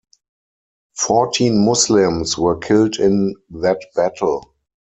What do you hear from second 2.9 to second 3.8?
in that